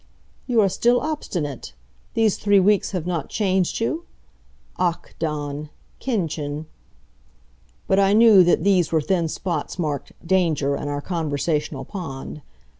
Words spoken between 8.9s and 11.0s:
were thin spots marked "Danger!" in